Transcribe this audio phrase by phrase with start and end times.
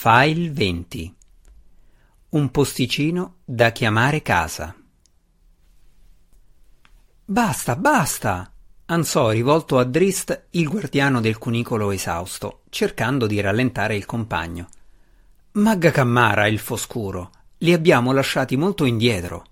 [0.00, 1.16] File 20
[2.28, 4.72] Un posticino da chiamare casa.
[7.24, 8.52] Basta, basta!
[8.86, 14.68] ansò rivolto a Drist il guardiano del cunicolo esausto, cercando di rallentare il compagno.
[15.54, 19.46] Magga Cammara, il foscuro, li abbiamo lasciati molto indietro.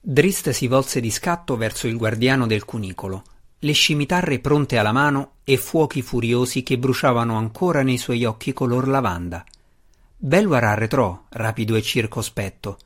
[0.00, 3.22] Drist si volse di scatto verso il guardiano del cunicolo,
[3.60, 8.88] le scimitarre pronte alla mano e fuochi furiosi che bruciavano ancora nei suoi occhi color
[8.88, 9.44] lavanda.
[10.20, 12.76] Belluar arretrò, rapido e circospetto.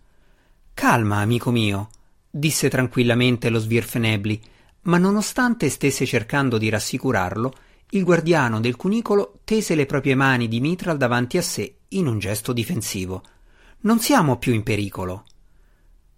[0.75, 1.89] Calma, amico mio,
[2.31, 4.39] disse tranquillamente lo Svirfenebli,
[4.83, 7.55] ma nonostante stesse cercando di rassicurarlo,
[7.93, 12.19] il guardiano del cunicolo tese le proprie mani di Mitral davanti a sé in un
[12.19, 13.23] gesto difensivo.
[13.81, 15.25] Non siamo più in pericolo.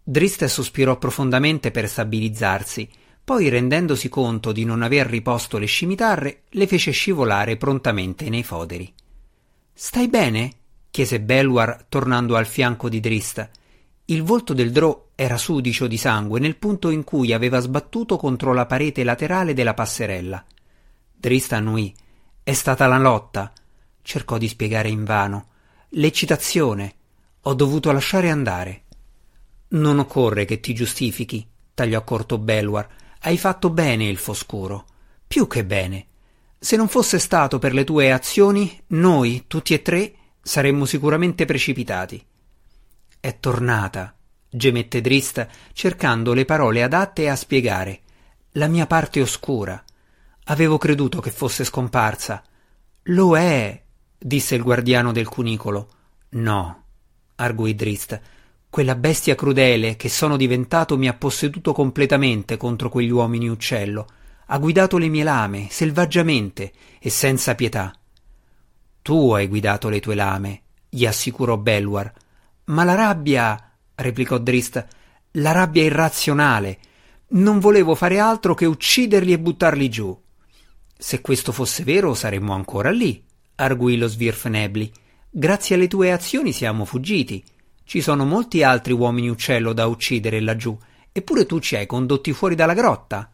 [0.02, 2.91] Drist sospirò profondamente per stabilizzarsi
[3.22, 8.92] poi, rendendosi conto di non aver riposto le scimitarre, le fece scivolare prontamente nei foderi.
[9.72, 10.50] Stai bene?
[10.94, 13.50] Chiese Belwar tornando al fianco di Drista.
[14.05, 18.52] Il volto del Drò era sudicio di sangue nel punto in cui aveva sbattuto contro
[18.52, 20.44] la parete laterale della passerella.
[21.12, 21.92] Drista annuì.
[22.44, 23.52] È stata la lotta.
[24.02, 25.48] Cercò di spiegare invano.
[25.88, 26.94] L'eccitazione.
[27.41, 28.82] Ho dovuto lasciare andare.
[29.70, 32.86] Non occorre che ti giustifichi, tagliò corto Belwar.
[33.19, 34.84] Hai fatto bene il foscuro.
[35.26, 36.06] Più che bene.
[36.56, 40.14] Se non fosse stato per le tue azioni, noi, tutti e tre,
[40.45, 42.25] saremmo sicuramente precipitati.
[43.19, 44.14] È tornata,
[44.50, 48.00] gemette Drist, cercando le parole adatte a spiegare.
[48.53, 49.83] La mia parte oscura.
[50.45, 52.42] Avevo creduto che fosse scomparsa.
[53.05, 53.83] Lo è,
[54.19, 55.89] disse il guardiano del cunicolo.
[56.31, 56.84] No,
[57.37, 58.20] arguì Drist.
[58.69, 64.06] Quella bestia crudele che sono diventato mi ha posseduto completamente contro quegli uomini uccello.
[64.47, 67.97] Ha guidato le mie lame, selvaggiamente e senza pietà.
[69.05, 72.10] Tu hai guidato le tue lame, gli assicurò Belwar.
[72.64, 74.83] Ma la rabbia, replicò Drist,
[75.33, 76.78] la rabbia irrazionale.
[77.32, 80.19] Non volevo fare altro che ucciderli e buttarli giù.
[80.97, 83.22] Se questo fosse vero saremmo ancora lì,
[83.56, 84.91] arguì lo Svirfnebli.
[85.28, 87.44] Grazie alle tue azioni siamo fuggiti.
[87.84, 90.75] Ci sono molti altri uomini uccello da uccidere laggiù,
[91.12, 93.31] eppure tu ci hai condotti fuori dalla grotta.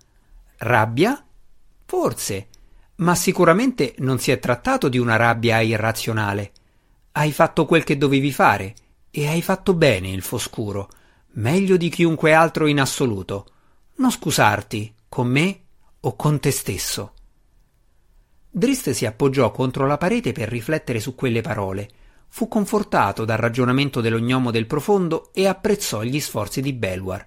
[0.57, 1.25] Rabbia?
[1.87, 2.49] Forse,
[3.01, 6.53] ma sicuramente non si è trattato di una rabbia irrazionale.
[7.13, 8.75] Hai fatto quel che dovevi fare,
[9.11, 10.89] e hai fatto bene il foscuro,
[11.33, 13.47] meglio di chiunque altro in assoluto.
[13.97, 15.61] Non scusarti, con me
[16.01, 17.15] o con te stesso.
[18.51, 21.91] Drist si appoggiò contro la parete per riflettere su quelle parole
[22.33, 27.27] fu confortato dal ragionamento dello gnomo del profondo e apprezzò gli sforzi di Belwar.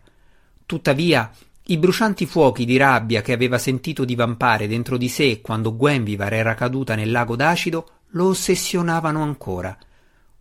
[0.65, 1.29] Tuttavia,
[1.67, 6.55] i brucianti fuochi di rabbia che aveva sentito divampare dentro di sé quando Gwenvivar era
[6.55, 9.77] caduta nel lago d'acido lo ossessionavano ancora.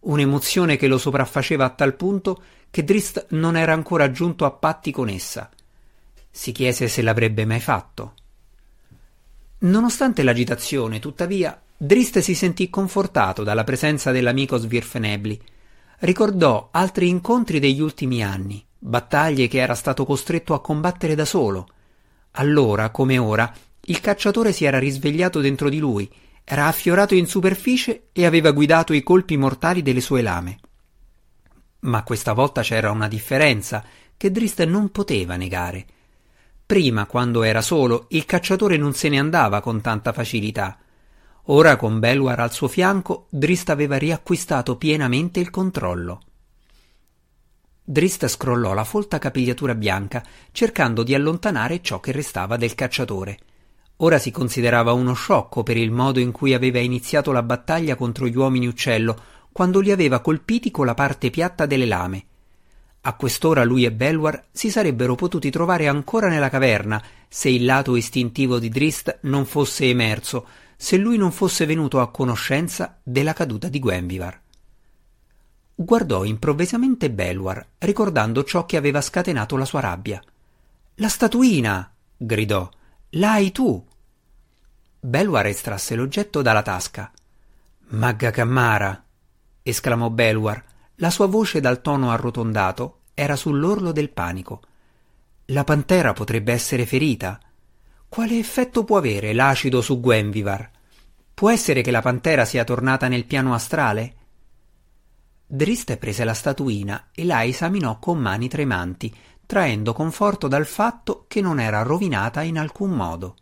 [0.00, 4.90] Un'emozione che lo sopraffaceva a tal punto che Drist non era ancora giunto a patti
[4.90, 5.48] con essa.
[6.28, 8.14] Si chiese se l'avrebbe mai fatto.
[9.58, 15.40] Nonostante l'agitazione, tuttavia, Drist si sentì confortato dalla presenza dell'amico Svirfenebli.
[16.00, 21.68] Ricordò altri incontri degli ultimi anni, battaglie che era stato costretto a combattere da solo.
[22.32, 26.10] Allora, come ora, il cacciatore si era risvegliato dentro di lui,
[26.42, 30.58] era affiorato in superficie e aveva guidato i colpi mortali delle sue lame.
[31.80, 33.84] Ma questa volta c'era una differenza
[34.16, 35.86] che Drist non poteva negare.
[36.66, 40.78] Prima, quando era solo, il cacciatore non se ne andava con tanta facilità.
[41.46, 46.20] Ora con Belwar al suo fianco, Drist aveva riacquistato pienamente il controllo.
[47.84, 50.22] Drist scrollò la folta capigliatura bianca,
[50.52, 53.38] cercando di allontanare ciò che restava del cacciatore.
[53.96, 58.28] Ora si considerava uno sciocco per il modo in cui aveva iniziato la battaglia contro
[58.28, 59.16] gli uomini uccello,
[59.50, 62.24] quando li aveva colpiti con la parte piatta delle lame.
[63.02, 67.96] A quest'ora lui e Belwar si sarebbero potuti trovare ancora nella caverna se il lato
[67.96, 73.68] istintivo di Drist non fosse emerso, se lui non fosse venuto a conoscenza della caduta
[73.68, 74.40] di Gwenvivar.
[75.74, 80.22] Guardò improvvisamente Belwar, ricordando ciò che aveva scatenato la sua rabbia.
[80.96, 81.90] La statuina!
[82.16, 82.68] gridò.
[83.10, 83.84] L'hai tu!
[85.00, 87.10] Belwar estrasse l'oggetto dalla tasca.
[87.88, 89.04] Magga Cammara!
[89.62, 90.62] esclamò Belwar.
[90.96, 94.60] La sua voce dal tono arrotondato era sull'orlo del panico.
[95.46, 97.40] La pantera potrebbe essere ferita.
[98.08, 100.70] Quale effetto può avere l'acido su Gwenvivar?
[101.34, 104.14] Può essere che la pantera sia tornata nel piano astrale?
[105.54, 109.14] Driste prese la statuina e la esaminò con mani tremanti,
[109.44, 113.36] traendo conforto dal fatto che non era rovinata in alcun modo.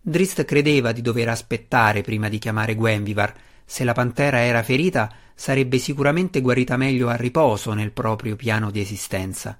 [0.00, 3.32] Drist credeva di dover aspettare prima di chiamare Gwenvivar.
[3.64, 8.80] Se la pantera era ferita, sarebbe sicuramente guarita meglio a riposo nel proprio piano di
[8.80, 9.56] esistenza.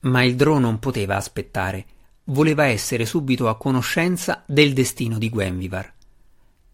[0.00, 1.86] Ma il Drò non poteva aspettare,
[2.24, 5.90] voleva essere subito a conoscenza del destino di Gwenvivar.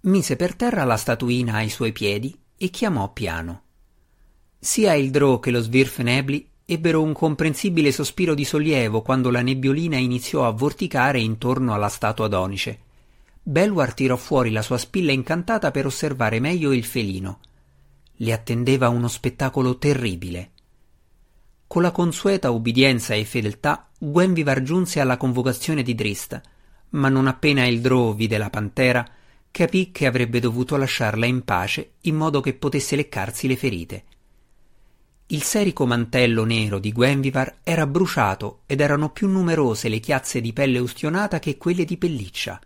[0.01, 3.63] Mise per terra la statuina ai suoi piedi e chiamò piano.
[4.61, 9.97] Sia il Drò che lo Svirfnebli ebbero un comprensibile sospiro di sollievo quando la nebbiolina
[9.97, 12.81] iniziò a vorticare intorno alla statua d'Onice.
[13.41, 17.39] Belwar tirò fuori la sua spilla incantata per osservare meglio il felino.
[18.17, 20.51] Le attendeva uno spettacolo terribile.
[21.69, 26.41] Con la consueta ubbidienza e fedeltà, Gwenvivar giunse alla convocazione di Drist,
[26.91, 29.09] ma non appena il Drow vide la pantera,
[29.53, 34.05] capì che avrebbe dovuto lasciarla in pace in modo che potesse leccarsi le ferite.
[35.31, 40.55] Il serico mantello nero di Gwenvivar era bruciato ed erano più numerose le chiazze di
[40.55, 42.59] pelle ustionata che quelle di pelliccia.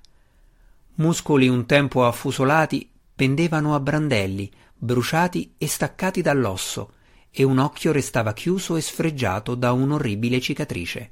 [0.95, 6.93] Muscoli un tempo affusolati pendevano a brandelli, bruciati e staccati dall'osso,
[7.33, 11.11] e un occhio restava chiuso e sfregiato da un'orribile cicatrice.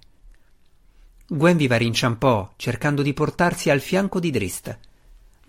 [1.26, 4.78] Gwenvivar inciampò, cercando di portarsi al fianco di Drist,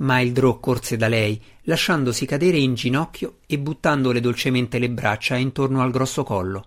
[0.01, 5.36] ma il Drò corse da lei, lasciandosi cadere in ginocchio e buttandole dolcemente le braccia
[5.36, 6.65] intorno al grosso collo.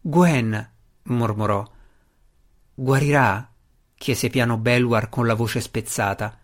[0.00, 0.70] Gwen,
[1.04, 1.68] mormorò.
[2.74, 3.50] Guarirà?
[3.96, 6.38] chiese piano Belwar con la voce spezzata.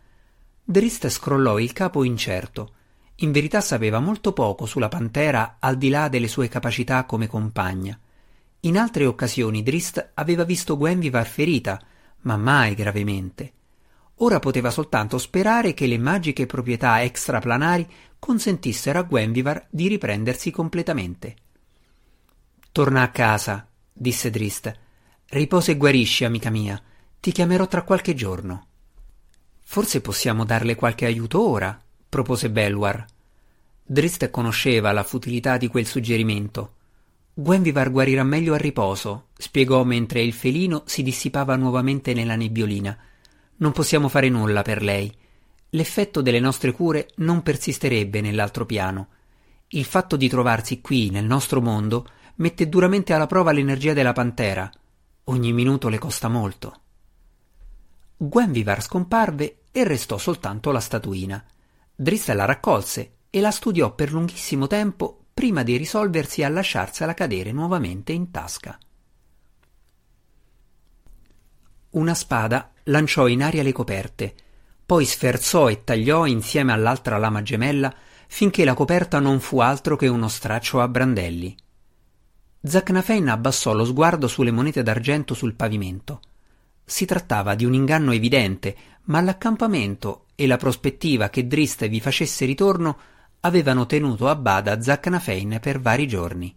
[0.63, 2.75] Drist scrollò il capo incerto.
[3.17, 7.99] In verità sapeva molto poco sulla pantera al di là delle sue capacità come compagna.
[8.61, 11.81] In altre occasioni Drist aveva visto Gwenvivar ferita,
[12.23, 13.53] ma mai gravemente.
[14.23, 17.89] Ora poteva soltanto sperare che le magiche proprietà extraplanari
[18.19, 21.37] consentissero a Gwenvivar di riprendersi completamente.
[22.71, 24.79] Torna a casa, disse Drist.
[25.27, 26.81] Riposa e guarisci, amica mia.
[27.19, 28.67] Ti chiamerò tra qualche giorno.
[29.63, 33.07] Forse possiamo darle qualche aiuto ora, propose Belwar.
[33.83, 36.75] Drist conosceva la futilità di quel suggerimento.
[37.33, 42.99] Gwenvivar guarirà meglio a riposo, spiegò mentre il felino si dissipava nuovamente nella nebbiolina
[43.61, 45.13] non possiamo fare nulla per lei.
[45.71, 49.09] L'effetto delle nostre cure non persisterebbe nell'altro piano.
[49.69, 54.71] Il fatto di trovarsi qui, nel nostro mondo, mette duramente alla prova l'energia della pantera.
[55.25, 56.81] Ogni minuto le costa molto.
[58.17, 61.43] Gwenvivar scomparve e restò soltanto la statuina.
[61.95, 67.53] Drissa la raccolse e la studiò per lunghissimo tempo prima di risolversi a lasciarsela cadere
[67.53, 68.79] nuovamente in tasca.
[71.91, 74.35] Una spada lanciò in aria le coperte,
[74.87, 77.93] poi sferzò e tagliò insieme all'altra lama gemella
[78.29, 81.57] finché la coperta non fu altro che uno straccio a brandelli.
[82.63, 86.21] Zacnafein abbassò lo sguardo sulle monete d'argento sul pavimento.
[86.85, 92.45] Si trattava di un inganno evidente, ma l'accampamento e la prospettiva che Drist vi facesse
[92.45, 92.99] ritorno
[93.41, 96.57] avevano tenuto a bada Zacnafein per vari giorni.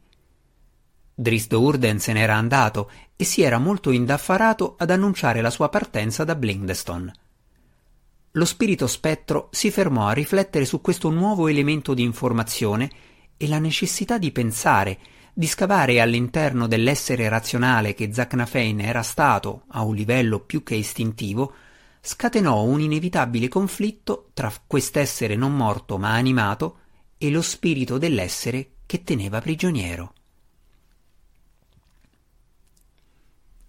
[1.15, 6.24] Dristo Urden se n'era andato e si era molto indaffarato ad annunciare la sua partenza
[6.24, 7.13] da Blindestone.
[8.31, 12.89] Lo spirito spettro si fermò a riflettere su questo nuovo elemento di informazione
[13.38, 14.98] e la necessità di pensare,
[15.36, 21.54] di scavare all'interno dell'essere razionale che Zacnafein era stato a un livello più che istintivo,
[22.01, 26.80] scatenò un inevitabile conflitto tra quest'essere non morto ma animato
[27.19, 30.14] e lo spirito dell'essere che teneva prigioniero.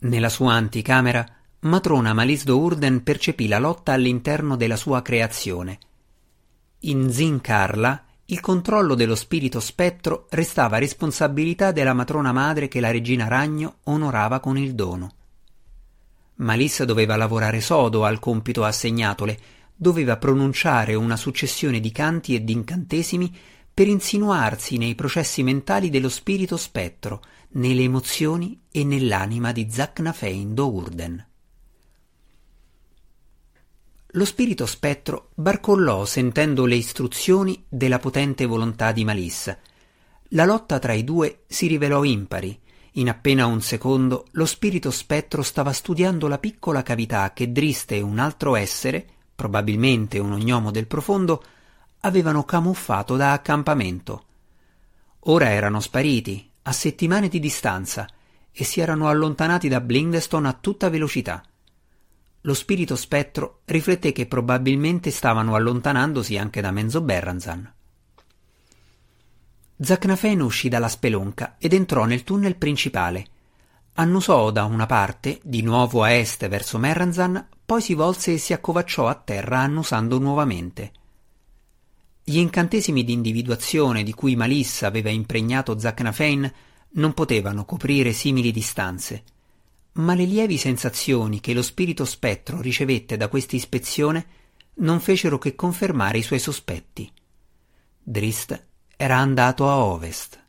[0.05, 1.27] Nella sua anticamera,
[1.61, 5.79] matrona Malisdo Urden percepì la lotta all'interno della sua creazione.
[6.81, 12.91] In Zin Carla, il controllo dello spirito spettro restava responsabilità della matrona madre che la
[12.91, 15.15] regina ragno onorava con il dono.
[16.37, 19.39] Malis doveva lavorare sodo al compito assegnatole,
[19.75, 23.35] doveva pronunciare una successione di canti e di incantesimi
[23.75, 27.21] per insinuarsi nei processi mentali dello spirito spettro,
[27.55, 31.27] nelle emozioni e nell'anima di Zacnafein Dourden.
[34.17, 39.59] Lo spirito spettro barcollò sentendo le istruzioni della potente volontà di Malissa.
[40.29, 42.57] La lotta tra i due si rivelò impari.
[42.93, 48.21] In appena un secondo lo spirito spettro stava studiando la piccola cavità che Driste un
[48.21, 49.05] altro essere,
[49.35, 51.43] probabilmente un ognomo del profondo,
[52.05, 54.25] avevano camuffato da accampamento.
[55.21, 58.07] Ora erano spariti, a settimane di distanza,
[58.53, 61.43] e si erano allontanati da Blindestone a tutta velocità.
[62.43, 67.73] Lo spirito spettro rifletté che probabilmente stavano allontanandosi anche da Menzo Berranzan.
[69.77, 73.27] Zacnafen uscì dalla spelonca ed entrò nel tunnel principale.
[73.95, 78.53] Annusò da una parte, di nuovo a est verso Merranzan, poi si volse e si
[78.53, 80.93] accovacciò a terra annusando nuovamente.
[82.27, 86.51] Gli incantesimi di individuazione di cui Malissa aveva impregnato Zacnafein
[86.93, 89.25] non potevano coprire simili distanze,
[89.93, 94.27] ma le lievi sensazioni che lo spirito spettro ricevette da questa ispezione
[94.77, 97.13] non fecero che confermare i suoi sospetti.
[98.03, 100.43] Drist era andato a ovest.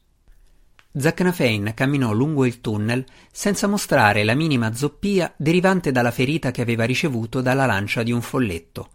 [0.98, 6.86] Zacnafein camminò lungo il tunnel senza mostrare la minima zoppia derivante dalla ferita che aveva
[6.86, 8.92] ricevuto dalla lancia di un folletto,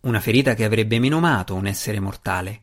[0.00, 2.60] una ferita che avrebbe menomato un essere mortale.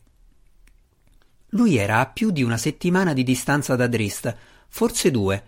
[1.52, 4.36] Lui era a più di una settimana di distanza da Drist,
[4.68, 5.44] forse due,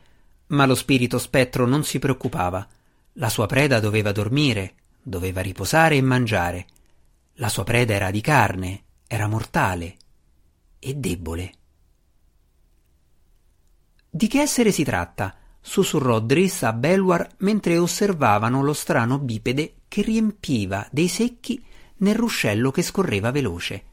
[0.48, 2.68] ma lo spirito spettro non si preoccupava.
[3.14, 6.68] La sua preda doveva dormire, doveva riposare e mangiare.
[7.34, 9.98] La sua preda era di carne, era mortale
[10.78, 11.54] e debole.
[14.10, 15.36] Di che essere si tratta?
[15.62, 21.64] sussurrò Driss a Belwar mentre osservavano lo strano bipede che riempiva dei secchi
[22.00, 23.84] nel ruscello che scorreva veloce.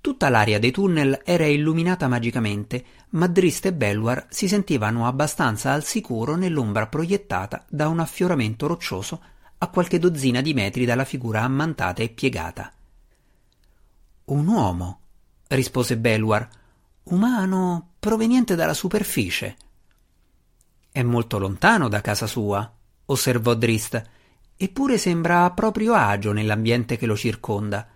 [0.00, 5.84] Tutta l'aria dei tunnel era illuminata magicamente, ma Drist e Belwar si sentivano abbastanza al
[5.84, 9.20] sicuro nell'ombra proiettata da un affioramento roccioso
[9.58, 12.72] a qualche dozzina di metri dalla figura ammantata e piegata.
[14.26, 15.00] Un uomo,
[15.48, 16.48] rispose Belwar,
[17.04, 19.56] umano proveniente dalla superficie.
[20.90, 22.70] È molto lontano da casa sua,
[23.06, 24.02] osservò Drist,
[24.60, 27.88] eppure sembra a proprio agio nell'ambiente che lo circonda.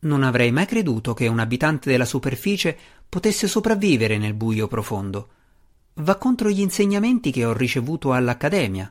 [0.00, 2.76] Non avrei mai creduto che un abitante della superficie
[3.06, 5.28] potesse sopravvivere nel buio profondo.
[5.94, 8.90] Va contro gli insegnamenti che ho ricevuto all'Accademia.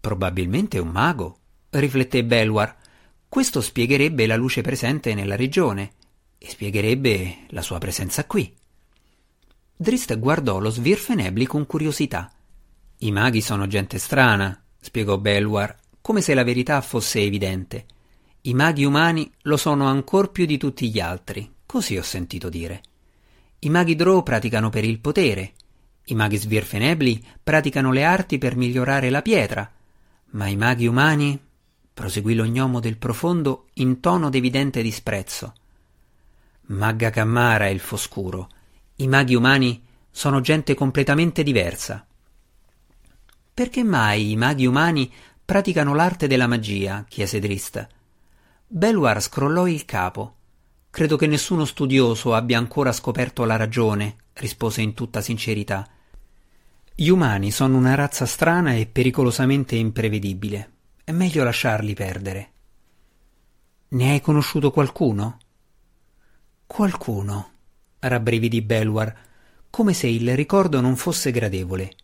[0.00, 2.74] Probabilmente un mago, rifletté Belwar.
[3.28, 5.92] Questo spiegherebbe la luce presente nella regione
[6.38, 8.56] e spiegherebbe la sua presenza qui.
[9.76, 12.32] Drist guardò lo Svirfenebli con curiosità.
[13.00, 17.86] I maghi sono gente strana, spiegò Belwar, come se la verità fosse evidente.
[18.42, 22.82] I maghi umani lo sono ancor più di tutti gli altri, così ho sentito dire.
[23.60, 25.52] I maghi Drow praticano per il potere,
[26.04, 29.70] i maghi Svirfenebli praticano le arti per migliorare la pietra,
[30.30, 31.38] ma i maghi umani
[31.92, 35.52] proseguì lo gnomo del profondo in tono d'evidente disprezzo.
[36.68, 38.48] Magga Cammara è il foscuro.
[38.96, 42.06] I maghi umani sono gente completamente diversa.
[43.58, 45.12] Perché mai i maghi umani
[45.44, 47.04] praticano l'arte della magia?
[47.08, 47.88] chiese Drista.
[48.64, 50.36] Belwar scrollò il capo.
[50.90, 55.84] Credo che nessuno studioso abbia ancora scoperto la ragione, rispose in tutta sincerità.
[56.94, 60.70] Gli umani sono una razza strana e pericolosamente imprevedibile.
[61.02, 62.50] È meglio lasciarli perdere.
[63.88, 65.38] Ne hai conosciuto qualcuno?
[66.64, 67.50] Qualcuno,
[67.98, 69.12] rabbrividì Belwar,
[69.68, 71.96] come se il ricordo non fosse gradevole.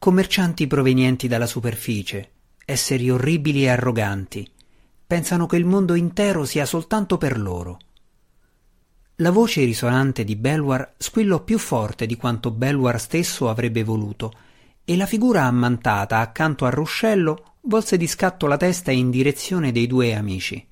[0.00, 2.30] Commercianti provenienti dalla superficie,
[2.64, 4.48] esseri orribili e arroganti,
[5.04, 7.78] pensano che il mondo intero sia soltanto per loro.
[9.16, 14.32] La voce risonante di Belwar squillò più forte di quanto Belwar stesso avrebbe voluto,
[14.84, 19.88] e la figura ammantata accanto al ruscello volse di scatto la testa in direzione dei
[19.88, 20.64] due amici.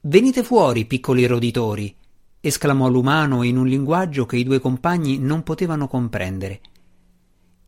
[0.00, 1.94] Venite fuori, piccoli roditori!
[2.40, 6.60] esclamò l'umano in un linguaggio che i due compagni non potevano comprendere.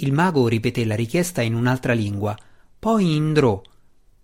[0.02, 2.36] Il mago ripeté la richiesta in un'altra lingua,
[2.78, 3.60] poi in Drò,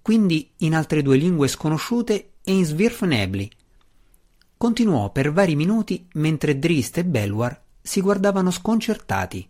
[0.01, 3.51] quindi in altre due lingue sconosciute e in Svirfnebli.
[4.57, 9.47] Continuò per vari minuti mentre Drist e Belwar si guardavano sconcertati.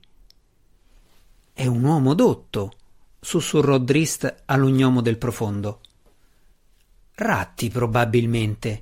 [1.52, 2.72] È un uomo dotto,
[3.20, 5.80] sussurrò Drist all'ugnomo del profondo.
[7.14, 8.80] Ratti, probabilmente,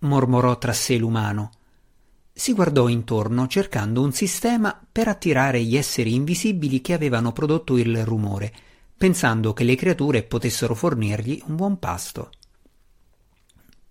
[0.00, 1.50] mormorò tra sé l'umano.
[2.36, 8.04] Si guardò intorno cercando un sistema per attirare gli esseri invisibili che avevano prodotto il
[8.04, 8.52] rumore,
[8.96, 12.30] pensando che le creature potessero fornirgli un buon pasto.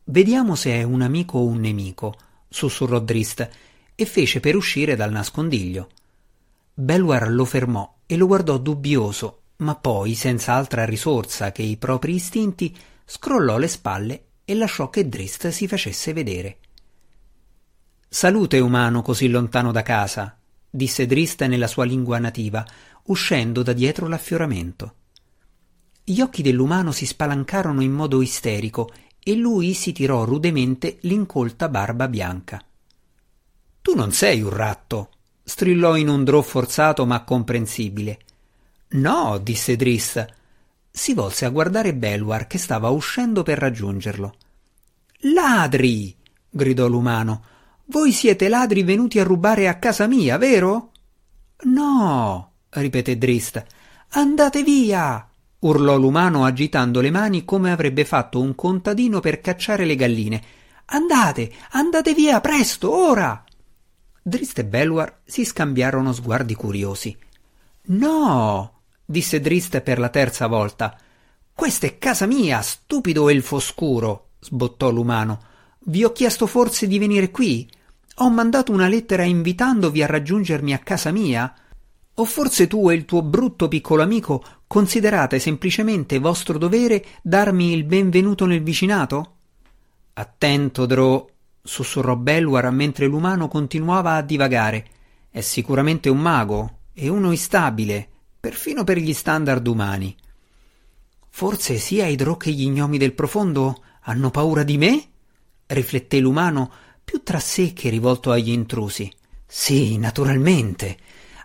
[0.04, 2.16] Vediamo se è un amico o un nemico,
[2.50, 3.50] sussurrò Drist
[3.96, 5.90] e fece per uscire dal nascondiglio.
[6.74, 12.16] Belwar lo fermò e lo guardò dubbioso, ma poi, senza altra risorsa che i propri
[12.16, 16.58] istinti, scrollò le spalle e lasciò che Drist si facesse vedere.
[18.14, 20.38] Salute umano così lontano da casa,
[20.70, 22.64] disse Drist nella sua lingua nativa,
[23.06, 24.94] uscendo da dietro l'affioramento.
[26.04, 32.08] Gli occhi dell'umano si spalancarono in modo isterico e lui si tirò rudemente l'incolta barba
[32.08, 32.64] bianca.
[33.82, 35.10] Tu non sei un ratto,
[35.42, 38.20] strillò in un drò forzato ma comprensibile.
[38.90, 40.24] No, disse Drist,
[40.92, 44.36] si volse a guardare Belwar che stava uscendo per raggiungerlo.
[45.34, 46.16] Ladri!
[46.48, 47.46] gridò l'umano.
[47.86, 50.92] Voi siete ladri venuti a rubare a casa mia, vero?
[51.64, 53.64] No, ripeté Drist.
[54.10, 55.28] Andate via!
[55.60, 60.44] urlò l'umano agitando le mani come avrebbe fatto un contadino per cacciare le galline.
[60.86, 63.44] Andate, andate via, presto, ora!
[64.22, 67.18] Drist e Belwar si scambiarono sguardi curiosi.
[67.86, 70.98] No, disse Drist per la terza volta.
[71.54, 75.52] Questa è casa mia, stupido elfo scuro, sbottò l'umano.
[75.86, 77.70] Vi ho chiesto forse di venire qui?
[78.18, 81.54] Ho mandato una lettera invitandovi a raggiungermi a casa mia?
[82.16, 87.84] O forse tu e il tuo brutto piccolo amico considerate semplicemente vostro dovere darmi il
[87.84, 89.36] benvenuto nel vicinato?
[90.14, 91.28] Attento, Drò,
[91.62, 94.86] sussurrò Belwar mentre l'umano continuava a divagare.
[95.30, 98.08] È sicuramente un mago e uno instabile,
[98.40, 100.16] perfino per gli standard umani.
[101.30, 105.08] Forse sia i Drò che gli gnomi del profondo hanno paura di me?
[105.74, 106.72] Rifletté l'umano
[107.04, 109.12] più tra sé che rivolto agli intrusi.
[109.46, 110.98] Sì, naturalmente.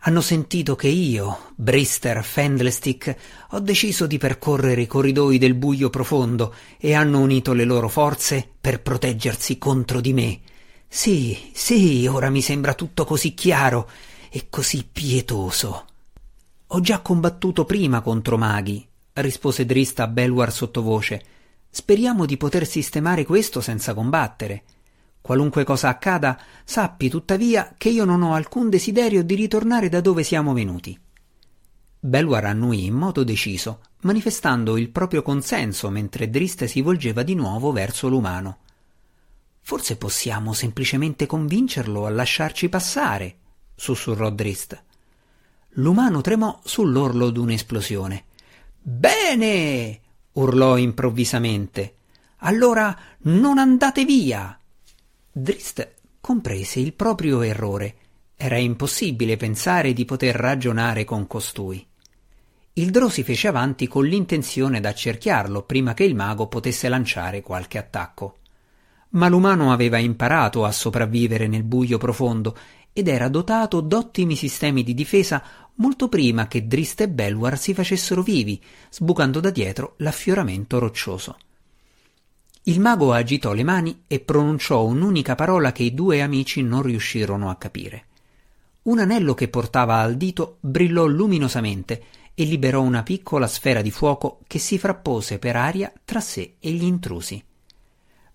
[0.02, 3.16] Hanno sentito che io, Brister Fendlestick,
[3.50, 8.48] ho deciso di percorrere i corridoi del buio profondo e hanno unito le loro forze
[8.60, 10.40] per proteggersi contro di me.
[10.86, 13.90] Sì, sì, ora mi sembra tutto così chiaro
[14.30, 15.86] e così pietoso.
[16.68, 21.22] Ho già combattuto prima contro maghi, rispose Drista a Belwar sottovoce.
[21.78, 24.64] Speriamo di poter sistemare questo senza combattere.
[25.20, 30.24] Qualunque cosa accada, sappi tuttavia che io non ho alcun desiderio di ritornare da dove
[30.24, 30.98] siamo venuti.
[32.00, 37.70] Belwar annuì in modo deciso, manifestando il proprio consenso mentre Drist si volgeva di nuovo
[37.70, 38.58] verso l'umano.
[39.60, 43.36] Forse possiamo semplicemente convincerlo a lasciarci passare,
[43.76, 44.82] sussurrò Drist.
[45.74, 48.24] L'umano tremò sull'orlo d'un'esplosione.
[48.82, 50.00] Bene!
[50.38, 51.94] Urlò improvvisamente.
[52.38, 54.58] Allora non andate via!
[55.30, 57.96] Drist comprese il proprio errore.
[58.36, 61.84] Era impossibile pensare di poter ragionare con costui.
[62.74, 67.78] Il Drò si fece avanti con l'intenzione d'accerchiarlo prima che il mago potesse lanciare qualche
[67.78, 68.36] attacco.
[69.10, 72.56] Ma l'umano aveva imparato a sopravvivere nel buio profondo
[72.98, 75.40] ed era dotato d'ottimi sistemi di difesa
[75.76, 81.38] molto prima che Drist e Belwar si facessero vivi, sbucando da dietro l'affioramento roccioso.
[82.62, 87.50] Il mago agitò le mani e pronunciò un'unica parola che i due amici non riuscirono
[87.50, 88.06] a capire.
[88.82, 92.02] Un anello che portava al dito brillò luminosamente
[92.34, 96.72] e liberò una piccola sfera di fuoco che si frappose per aria tra sé e
[96.72, 97.40] gli intrusi.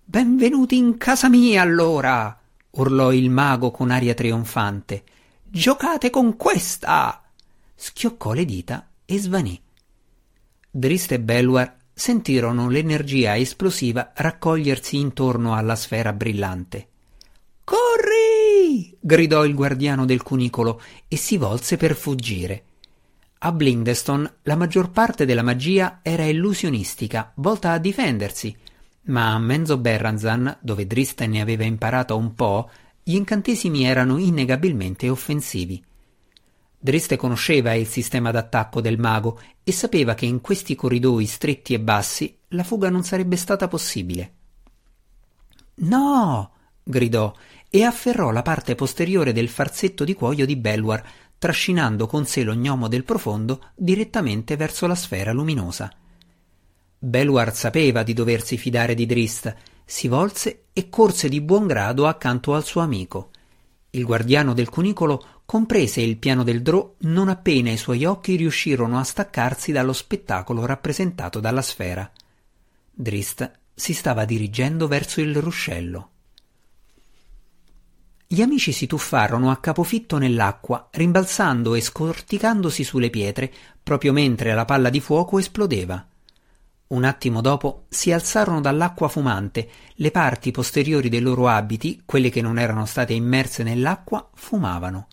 [0.02, 2.38] Benvenuti in casa mia allora!
[2.76, 5.04] Urlò il mago con aria trionfante.
[5.42, 7.22] Giocate con questa!
[7.74, 9.60] Schioccò le dita e svanì.
[10.70, 16.88] Drist e Belwar sentirono l'energia esplosiva raccogliersi intorno alla sfera brillante.
[17.62, 18.96] Corri!
[18.98, 22.64] gridò il guardiano del cunicolo e si volse per fuggire.
[23.38, 28.56] A Blindeston la maggior parte della magia era illusionistica, volta a difendersi,
[29.04, 32.70] ma a Menzo Berranzan, dove Dristen ne aveva imparato un po',
[33.02, 35.82] gli incantesimi erano innegabilmente offensivi.
[36.78, 41.80] Driste conosceva il sistema d'attacco del mago e sapeva che in questi corridoi stretti e
[41.80, 44.32] bassi la fuga non sarebbe stata possibile.
[45.76, 46.50] No!
[46.82, 47.32] gridò
[47.70, 51.02] e afferrò la parte posteriore del farsetto di cuoio di Belwar,
[51.38, 55.90] trascinando con sé lo gnomo del profondo direttamente verso la sfera luminosa.
[57.04, 62.54] Belwar sapeva di doversi fidare di Drist, si volse e corse di buon grado accanto
[62.54, 63.28] al suo amico.
[63.90, 68.98] Il guardiano del cunicolo comprese il piano del Drò non appena i suoi occhi riuscirono
[68.98, 72.10] a staccarsi dallo spettacolo rappresentato dalla sfera.
[72.90, 76.08] Drist si stava dirigendo verso il ruscello.
[78.26, 84.64] Gli amici si tuffarono a capofitto nell'acqua, rimbalzando e scorticandosi sulle pietre, proprio mentre la
[84.64, 86.08] palla di fuoco esplodeva.
[86.86, 92.42] Un attimo dopo si alzarono dall'acqua fumante, le parti posteriori dei loro abiti, quelle che
[92.42, 95.08] non erano state immerse nell'acqua, fumavano.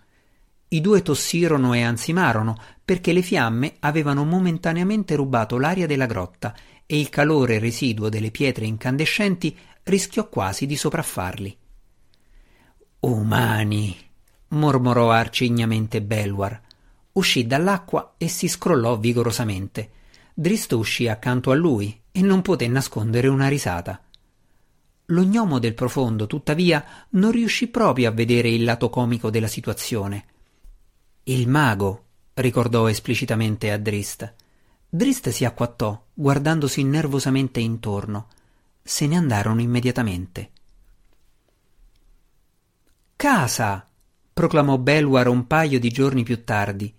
[0.70, 6.56] I due tossirono e ansimarono perché le fiamme avevano momentaneamente rubato l'aria della grotta
[6.86, 11.58] e il calore residuo delle pietre incandescenti rischiò quasi di sopraffarli.
[13.00, 13.98] Umani,
[14.50, 16.62] mormorò arcignamente Belwar.
[17.14, 19.90] Uscì dall'acqua e si scrollò vigorosamente.
[20.34, 24.02] Dristo uscì accanto a lui e non poté nascondere una risata.
[25.06, 30.26] Lo gnomo del profondo, tuttavia, non riuscì proprio a vedere il lato comico della situazione.
[31.24, 34.34] Il mago, ricordò esplicitamente a Drist.
[34.90, 38.28] Drist si acquattò, guardandosi nervosamente intorno.
[38.82, 40.52] Se ne andarono immediatamente.
[43.16, 43.86] Casa!
[44.34, 46.94] proclamò Belwar un paio di giorni più tardi.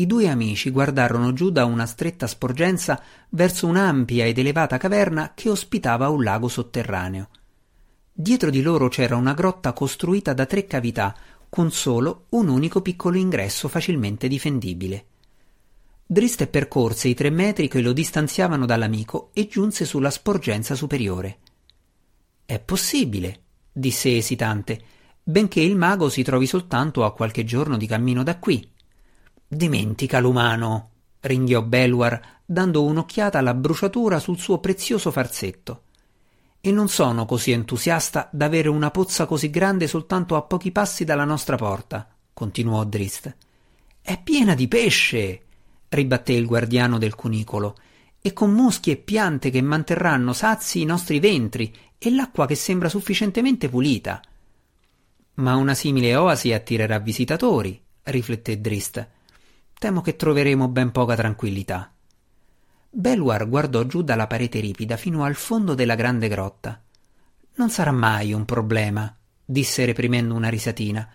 [0.00, 5.50] I due amici guardarono giù da una stretta sporgenza verso un'ampia ed elevata caverna che
[5.50, 7.28] ospitava un lago sotterraneo.
[8.10, 11.14] Dietro di loro c'era una grotta costruita da tre cavità,
[11.50, 15.04] con solo un unico piccolo ingresso facilmente difendibile.
[16.06, 21.38] Driste percorse i tre metri che lo distanziavano dall'amico e giunse sulla sporgenza superiore.
[22.46, 24.80] È possibile, disse esitante,
[25.22, 28.78] benché il mago si trovi soltanto a qualche giorno di cammino da qui.
[29.52, 30.90] Dimentica l'umano,
[31.22, 35.82] ringhiò Belwar, dando un'occhiata alla bruciatura sul suo prezioso farzetto.
[36.60, 41.24] E non sono così entusiasta d'avere una pozza così grande soltanto a pochi passi dalla
[41.24, 43.34] nostra porta, continuò Drist.
[44.00, 45.42] È piena di pesce,
[45.88, 47.76] ribatté il guardiano del cunicolo,
[48.20, 52.88] e con muschi e piante che manterranno sazi i nostri ventri e l'acqua che sembra
[52.88, 54.22] sufficientemente pulita.
[55.34, 59.18] Ma una simile oasi attirerà visitatori, rifletté Drist
[59.80, 61.90] Temo che troveremo ben poca tranquillità.
[62.90, 66.82] Belwar guardò giù dalla parete ripida fino al fondo della grande grotta.
[67.54, 71.10] Non sarà mai un problema, disse reprimendo una risatina.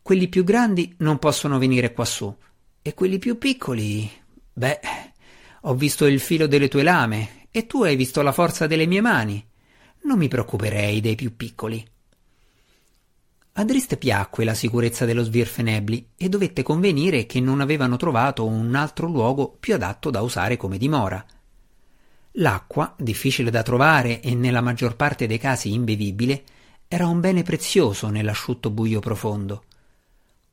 [0.00, 2.34] Quelli più grandi non possono venire quassù,
[2.80, 4.10] e quelli più piccoli.
[4.50, 4.80] Beh,
[5.60, 9.02] ho visto il filo delle tue lame, e tu hai visto la forza delle mie
[9.02, 9.46] mani.
[10.04, 11.86] Non mi preoccuperei dei più piccoli.
[13.58, 18.74] A Drist piacque la sicurezza dello Svirfenebli e dovette convenire che non avevano trovato un
[18.74, 21.24] altro luogo più adatto da usare come dimora.
[22.32, 26.44] L'acqua, difficile da trovare e nella maggior parte dei casi imbevibile,
[26.86, 29.64] era un bene prezioso nell'asciutto buio profondo.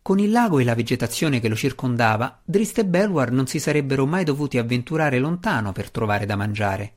[0.01, 4.05] Con il lago e la vegetazione che lo circondava, Drist e Belwar non si sarebbero
[4.05, 6.93] mai dovuti avventurare lontano per trovare da mangiare.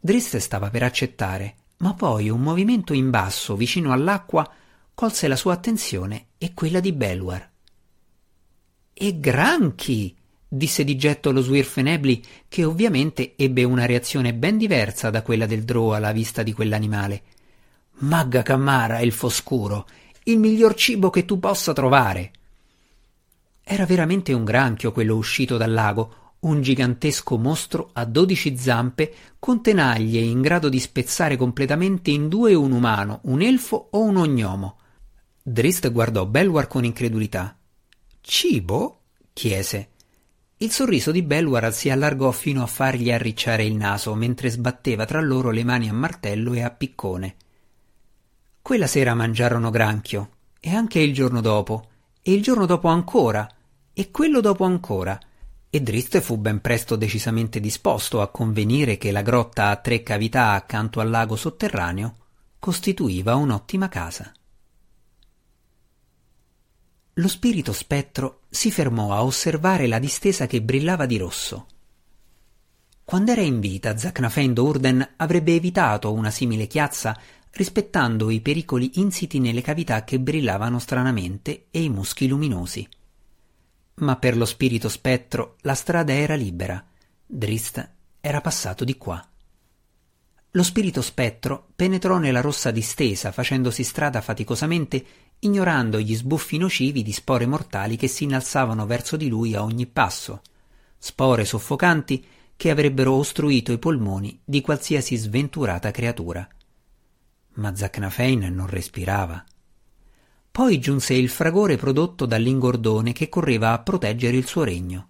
[0.00, 4.52] Drist stava per accettare, ma poi un movimento in basso vicino all'acqua
[4.94, 7.50] colse la sua attenzione e quella di Belwar.
[8.92, 10.14] E granchi!
[10.52, 15.62] disse di getto lo Swirfenebli, che ovviamente ebbe una reazione ben diversa da quella del
[15.62, 17.22] Drow alla vista di quell'animale.
[18.00, 19.86] Magga Camara, elfo scuro,
[20.24, 22.32] il miglior cibo che tu possa trovare.
[23.62, 29.62] Era veramente un granchio quello uscito dal lago, un gigantesco mostro a dodici zampe con
[29.62, 34.78] tenaglie in grado di spezzare completamente in due un umano, un elfo o un ognomo.
[35.42, 37.56] Drist guardò Belwar con incredulità.
[38.20, 39.00] Cibo?
[39.32, 39.88] chiese.
[40.58, 45.22] Il sorriso di Belwar si allargò fino a fargli arricciare il naso mentre sbatteva tra
[45.22, 47.36] loro le mani a martello e a piccone.
[48.60, 51.88] Quella sera mangiarono granchio, e anche il giorno dopo,
[52.20, 53.48] e il giorno dopo ancora,
[53.94, 55.18] e quello dopo ancora,
[55.70, 60.50] e Drist fu ben presto decisamente disposto a convenire che la grotta a tre cavità
[60.50, 62.16] accanto al lago sotterraneo
[62.58, 64.30] costituiva un'ottima casa.
[67.20, 71.66] Lo spirito spettro si fermò a osservare la distesa che brillava di rosso.
[73.04, 77.14] Quando era in vita, Zacnafen Urden avrebbe evitato una simile chiazza
[77.50, 82.88] rispettando i pericoli insiti nelle cavità che brillavano stranamente e i muschi luminosi.
[83.96, 86.82] Ma per lo spirito spettro la strada era libera.
[87.26, 87.86] Drist
[88.18, 89.22] era passato di qua.
[90.52, 95.04] Lo spirito spettro penetrò nella rossa distesa, facendosi strada faticosamente
[95.40, 99.86] ignorando gli sbuffi nocivi di spore mortali che si innalzavano verso di lui a ogni
[99.86, 100.42] passo,
[100.98, 102.24] spore soffocanti
[102.56, 106.46] che avrebbero ostruito i polmoni di qualsiasi sventurata creatura.
[107.54, 109.42] Ma Zacnafein non respirava.
[110.50, 115.08] Poi giunse il fragore prodotto dall'ingordone che correva a proteggere il suo regno.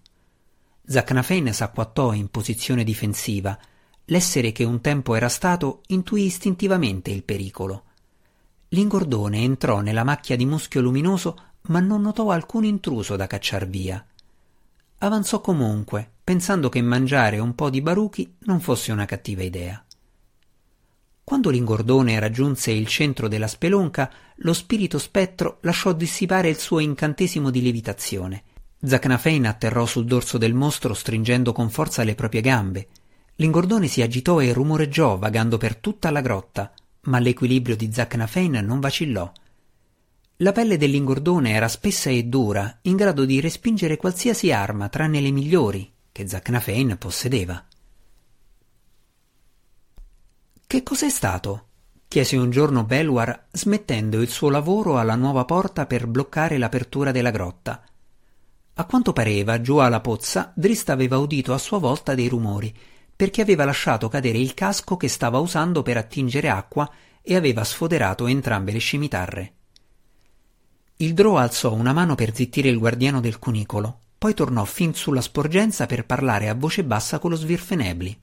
[0.87, 3.59] Zacnafein s'acquattò in posizione difensiva.
[4.07, 7.85] L'essere che un tempo era stato intuì istintivamente il pericolo
[8.73, 14.05] L'ingordone entrò nella macchia di muschio luminoso, ma non notò alcun intruso da cacciar via.
[14.99, 19.83] Avanzò comunque, pensando che mangiare un po' di baruchi non fosse una cattiva idea.
[21.25, 27.51] Quando l'ingordone raggiunse il centro della spelonca, lo spirito spettro lasciò dissipare il suo incantesimo
[27.51, 28.43] di levitazione.
[28.83, 32.89] Zacnafein atterrò sul dorso del mostro stringendo con forza le proprie gambe.
[33.37, 36.73] L'ingordone si agitò e rumoreggiò vagando per tutta la grotta,
[37.03, 39.31] ma l'equilibrio di Zacnafein non vacillò.
[40.37, 45.31] La pelle dell'ingordone era spessa e dura, in grado di respingere qualsiasi arma tranne le
[45.31, 47.65] migliori che Zacnafein possedeva.
[50.67, 51.67] Che cos'è stato?
[52.09, 57.31] chiese un giorno Belwar, smettendo il suo lavoro alla nuova porta per bloccare l'apertura della
[57.31, 57.85] grotta.
[58.75, 62.75] A quanto pareva, giù alla pozza, Drist aveva udito a sua volta dei rumori
[63.21, 68.27] perché aveva lasciato cadere il casco che stava usando per attingere acqua e aveva sfoderato
[68.27, 69.55] entrambe le scimitarre.
[70.97, 75.21] Il Drò alzò una mano per zittire il guardiano del cunicolo, poi tornò fin sulla
[75.21, 78.23] sporgenza per parlare a voce bassa con lo svirfenebli.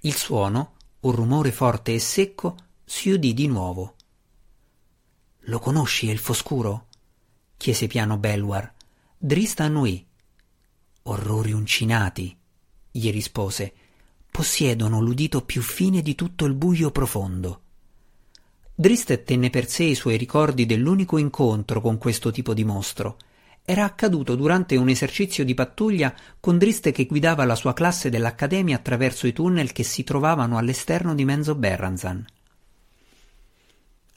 [0.00, 3.96] Il suono, un rumore forte e secco, si udì di nuovo.
[5.40, 6.86] Lo conosci, Elfo Scuro?
[7.58, 8.72] chiese piano Belwar.
[9.18, 10.06] Drista annuì.
[11.02, 12.34] Orrori uncinati,
[12.96, 13.72] gli rispose,
[14.30, 17.60] possiedono l'udito più fine di tutto il buio profondo.
[18.72, 23.16] Drist tenne per sé i suoi ricordi dell'unico incontro con questo tipo di mostro.
[23.64, 28.76] Era accaduto durante un esercizio di pattuglia con Drist che guidava la sua classe dell'Accademia
[28.76, 32.24] attraverso i tunnel che si trovavano all'esterno di Menzo Berranzan.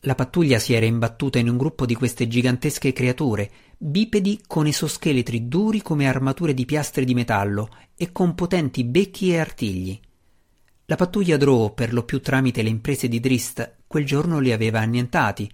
[0.08, 5.50] La pattuglia si era imbattuta in un gruppo di queste gigantesche creature, bipedi con esoscheletri
[5.50, 10.00] duri come armature di piastre di metallo e con potenti becchi e artigli.
[10.86, 14.80] La pattuglia Drow, per lo più tramite le imprese di Drist, quel giorno li aveva
[14.80, 15.52] annientati,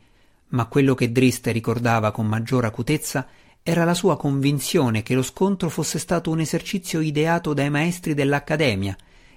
[0.49, 3.27] ma quello che Drist ricordava con maggior acutezza
[3.63, 8.95] era la sua convinzione che lo scontro fosse stato un esercizio ideato dai maestri dell'Accademia,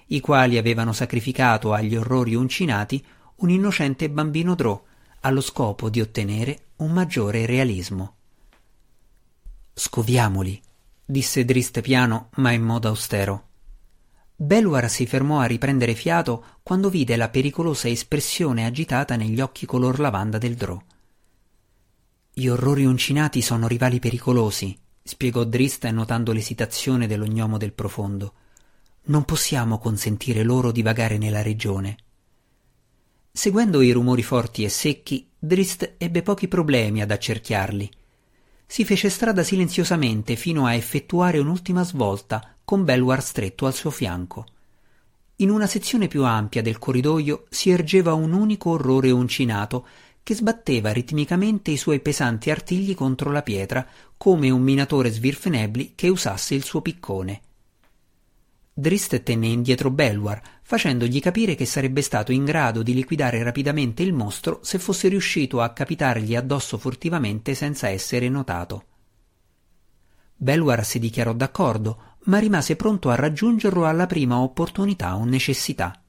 [0.09, 3.03] i quali avevano sacrificato agli orrori uncinati
[3.37, 4.85] un innocente bambino Drow,
[5.21, 8.15] allo scopo di ottenere un maggiore realismo.
[9.73, 10.61] Scoviamoli,
[11.05, 13.45] disse Drist piano ma in modo austero.
[14.35, 19.99] Belwar si fermò a riprendere fiato quando vide la pericolosa espressione agitata negli occhi color
[19.99, 20.79] lavanda del Drò.
[22.31, 28.33] Gli orrori uncinati sono rivali pericolosi, spiegò Drista notando l'esitazione dell'ognomo del profondo.
[29.05, 31.97] Non possiamo consentire loro di vagare nella regione.
[33.37, 37.87] Seguendo i rumori forti e secchi, Drist ebbe pochi problemi ad accerchiarli.
[38.65, 44.43] Si fece strada silenziosamente fino a effettuare un'ultima svolta con Belwar stretto al suo fianco.
[45.35, 49.85] In una sezione più ampia del corridoio si ergeva un unico orrore uncinato
[50.23, 56.09] che sbatteva ritmicamente i suoi pesanti artigli contro la pietra come un minatore svirfenebli che
[56.09, 57.41] usasse il suo piccone.
[58.73, 64.11] Drist tenne indietro Belwar, facendogli capire che sarebbe stato in grado di liquidare rapidamente il
[64.11, 68.83] mostro se fosse riuscito a capitargli addosso furtivamente senza essere notato.
[70.35, 76.03] Belwar si dichiarò d'accordo, ma rimase pronto a raggiungerlo alla prima opportunità o necessità.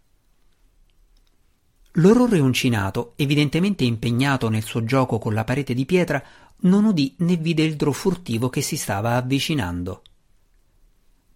[1.92, 6.20] L'orrore uncinato, evidentemente impegnato nel suo gioco con la parete di pietra,
[6.62, 10.02] non udì né vide il drò furtivo che si stava avvicinando.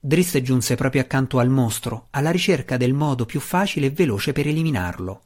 [0.04, 4.48] Drist giunse proprio accanto al mostro, alla ricerca del modo più facile e veloce per
[4.48, 5.22] eliminarlo.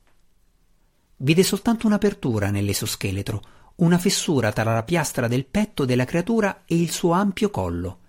[1.17, 3.41] Vide soltanto un'apertura nell'esoscheletro,
[3.77, 8.01] una fessura tra la piastra del petto della creatura e il suo ampio collo.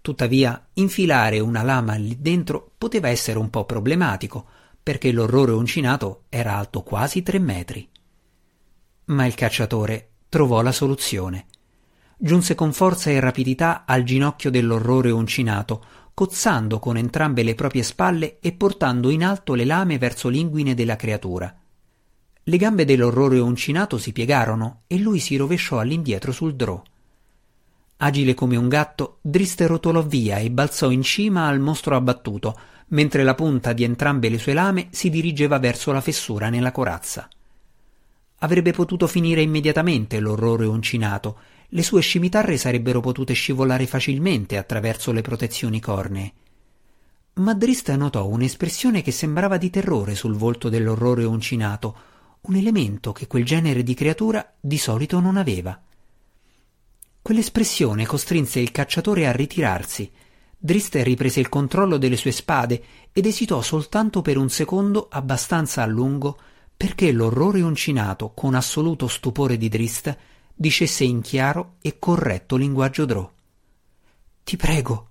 [0.00, 4.44] Tuttavia, infilare una lama lì dentro poteva essere un po' problematico,
[4.82, 7.88] perché l'orrore uncinato era alto quasi tre metri.
[9.04, 11.46] Ma il cacciatore trovò la soluzione.
[12.24, 18.38] Giunse con forza e rapidità al ginocchio dell'orrore uncinato, cozzando con entrambe le proprie spalle
[18.38, 21.52] e portando in alto le lame verso l'inguine della creatura.
[22.44, 26.80] Le gambe dell'orrore uncinato si piegarono e lui si rovesciò all'indietro sul drò.
[27.96, 32.56] Agile come un gatto, Driste rotolò via e balzò in cima al mostro abbattuto,
[32.90, 37.28] mentre la punta di entrambe le sue lame si dirigeva verso la fessura nella corazza.
[38.38, 41.38] Avrebbe potuto finire immediatamente l'orrore uncinato,
[41.74, 46.32] le sue scimitarre sarebbero potute scivolare facilmente attraverso le protezioni cornee.
[47.34, 51.96] Ma Drista notò un'espressione che sembrava di terrore sul volto dell'orrore uncinato,
[52.42, 55.80] un elemento che quel genere di creatura di solito non aveva.
[57.22, 60.10] Quell'espressione costrinse il cacciatore a ritirarsi.
[60.58, 62.82] Drister riprese il controllo delle sue spade
[63.12, 66.38] ed esitò soltanto per un secondo abbastanza a lungo
[66.76, 70.16] perché l'orrore uncinato, con assoluto stupore di Drist,
[70.62, 73.30] dicesse in chiaro e corretto linguaggio drò.
[74.44, 75.10] Ti prego,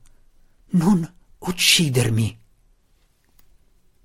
[0.72, 2.41] non uccidermi.